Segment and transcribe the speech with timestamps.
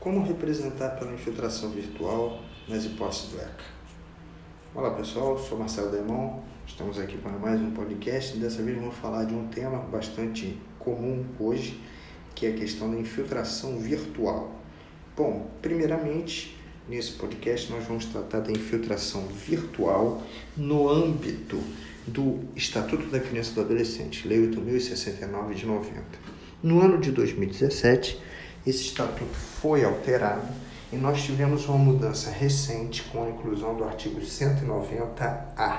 [0.00, 3.64] Como representar pela infiltração virtual nas hipóteses do ECA?
[4.74, 8.34] Olá pessoal, sou Marcelo Demão, estamos aqui para mais um podcast.
[8.38, 11.78] Dessa vez vamos falar de um tema bastante comum hoje,
[12.34, 14.50] que é a questão da infiltração virtual.
[15.14, 16.56] Bom, primeiramente,
[16.88, 20.22] nesse podcast nós vamos tratar da infiltração virtual
[20.56, 21.62] no âmbito
[22.06, 26.02] do Estatuto da Criança e do Adolescente, Lei 8.069 de 90.
[26.62, 28.18] No ano de 2017,
[28.66, 30.46] esse estatuto foi alterado
[30.92, 35.78] e nós tivemos uma mudança recente com a inclusão do artigo 190A,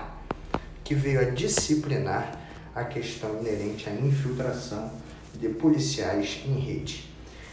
[0.84, 2.40] que veio a disciplinar
[2.74, 4.91] a questão inerente à infiltração
[5.36, 7.10] de policiais em rede.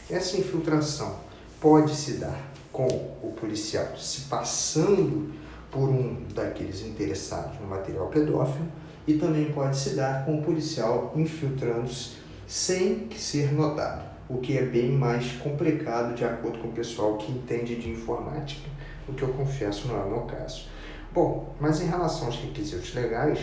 [0.09, 1.19] Essa infiltração
[1.61, 2.41] pode se dar
[2.73, 5.33] com o policial se passando
[5.71, 8.69] por um daqueles interessados no material pedófilo
[9.07, 14.63] e também pode se dar com o policial infiltrando-se sem ser notado o que é
[14.63, 18.69] bem mais complicado de acordo com o pessoal que entende de informática,
[19.07, 20.67] o que eu confesso não é o meu caso.
[21.13, 23.39] Bom, mas em relação aos requisitos legais,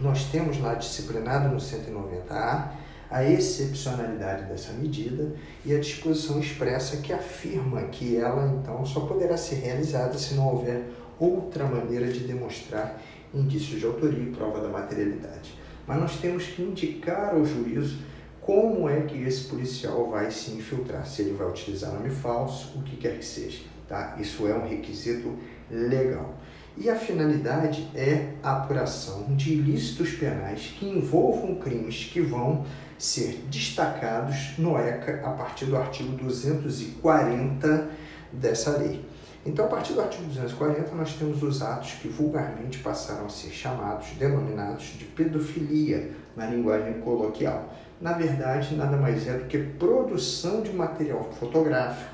[0.00, 2.68] nós temos lá disciplinado no 190A
[3.10, 5.34] a excepcionalidade dessa medida
[5.64, 10.48] e a disposição expressa que afirma que ela então só poderá ser realizada se não
[10.48, 10.84] houver
[11.20, 13.00] outra maneira de demonstrar
[13.34, 15.61] indícios de autoria e prova da materialidade.
[15.86, 17.98] Mas nós temos que indicar ao juízo
[18.40, 22.82] como é que esse policial vai se infiltrar, se ele vai utilizar nome falso, o
[22.82, 23.62] que quer que seja.
[23.88, 24.16] Tá?
[24.18, 25.36] Isso é um requisito
[25.70, 26.34] legal.
[26.76, 32.64] E a finalidade é a apuração de ilícitos penais que envolvam crimes que vão
[32.98, 37.90] ser destacados no ECA a partir do artigo 240
[38.32, 39.04] dessa lei.
[39.44, 43.50] Então, a partir do artigo 240, nós temos os atos que vulgarmente passaram a ser
[43.50, 47.74] chamados, denominados de pedofilia na linguagem coloquial.
[48.00, 52.10] Na verdade, nada mais é do que produção de material fotográfico,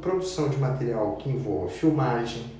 [0.00, 2.52] produção de material que envolva filmagem,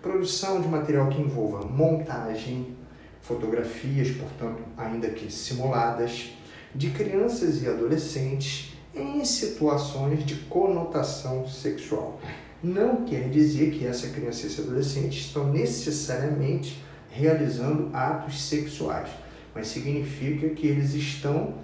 [0.00, 2.76] produção de material que envolva montagem,
[3.20, 6.36] fotografias, portanto, ainda que simuladas,
[6.72, 12.20] de crianças e adolescentes em situações de conotação sexual
[12.64, 19.10] não quer dizer que essa criança e esse adolescente estão necessariamente realizando atos sexuais,
[19.54, 21.54] mas significa que eles estão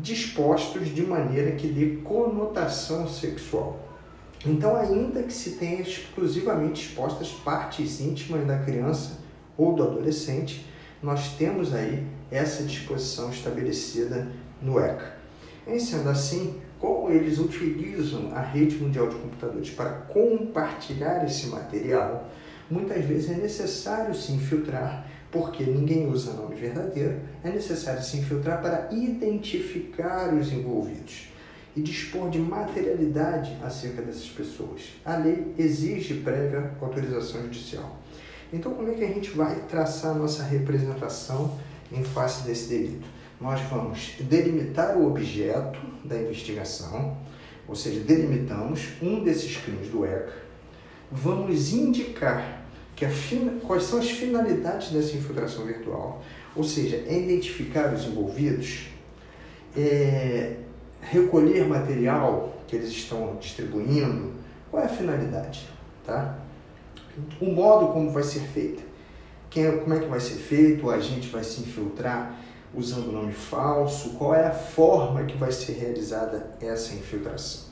[0.00, 3.80] dispostos de maneira que dê conotação sexual.
[4.44, 9.20] Então, ainda que se tenha exclusivamente expostas partes íntimas da criança
[9.56, 10.66] ou do adolescente,
[11.02, 14.28] nós temos aí essa disposição estabelecida
[14.60, 15.14] no ECA.
[15.66, 22.30] Em sendo assim, como eles utilizam a rede mundial de computadores para compartilhar esse material,
[22.70, 28.60] muitas vezes é necessário se infiltrar, porque ninguém usa nome verdadeiro, é necessário se infiltrar
[28.60, 31.28] para identificar os envolvidos
[31.74, 34.82] e dispor de materialidade acerca dessas pessoas.
[35.06, 37.98] A lei exige prévia autorização judicial.
[38.52, 41.58] Então, como é que a gente vai traçar a nossa representação
[41.90, 43.08] em face desse delito?
[43.44, 47.14] Nós vamos delimitar o objeto da investigação,
[47.68, 50.32] ou seja, delimitamos um desses crimes do ECA,
[51.12, 52.64] vamos indicar
[52.96, 53.10] que a,
[53.66, 56.22] quais são as finalidades dessa infiltração virtual,
[56.56, 58.86] ou seja, é identificar os envolvidos,
[59.76, 60.56] é,
[61.02, 64.32] recolher material que eles estão distribuindo,
[64.70, 65.68] qual é a finalidade,
[66.06, 66.38] tá?
[67.42, 68.82] O modo como vai ser feito,
[69.50, 72.40] quem, é, como é que vai ser feito, o agente vai se infiltrar,
[72.76, 77.64] usando nome falso, qual é a forma que vai ser realizada essa infiltração.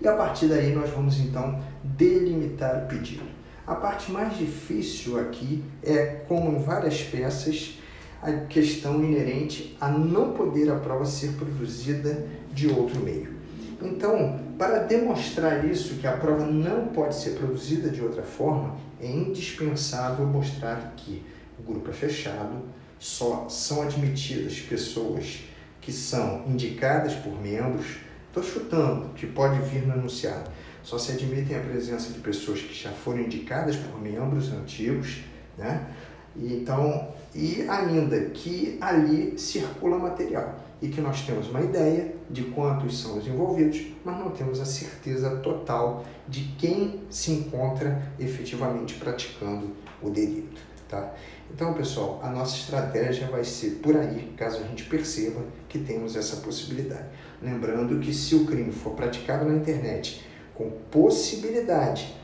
[0.00, 3.24] E a partir daí nós vamos então delimitar o pedido.
[3.66, 7.78] A parte mais difícil aqui é, como em várias peças,
[8.22, 13.34] a questão inerente a não poder a prova ser produzida de outro meio.
[13.82, 19.10] Então, para demonstrar isso, que a prova não pode ser produzida de outra forma, é
[19.10, 21.22] indispensável mostrar que
[21.58, 22.62] o grupo é fechado,
[22.98, 25.40] só são admitidas pessoas
[25.80, 27.98] que são indicadas por membros,
[28.28, 30.50] estou chutando, que pode vir no enunciado,
[30.82, 35.20] só se admitem a presença de pessoas que já foram indicadas por membros antigos,
[35.56, 35.86] né?
[36.34, 42.44] E, então, e ainda que ali circula material e que nós temos uma ideia de
[42.44, 48.94] quantos são os envolvidos, mas não temos a certeza total de quem se encontra efetivamente
[48.94, 49.72] praticando
[50.02, 50.60] o delito.
[50.88, 51.14] Tá?
[51.52, 56.14] Então, pessoal, a nossa estratégia vai ser por aí, caso a gente perceba que temos
[56.14, 57.06] essa possibilidade.
[57.42, 60.24] Lembrando que se o crime for praticado na internet
[60.54, 62.14] com possibilidade,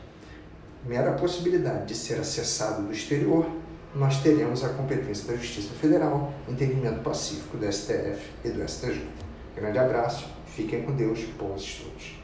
[0.85, 3.49] mera possibilidade de ser acessado do exterior,
[3.93, 9.07] nós teremos a competência da Justiça Federal, entendimento pacífico do STF e do STJ.
[9.55, 12.22] Grande abraço, fiquem com Deus, bons estudos.